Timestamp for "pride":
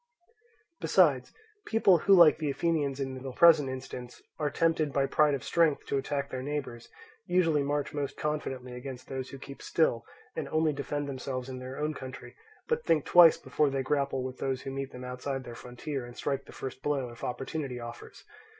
5.05-5.35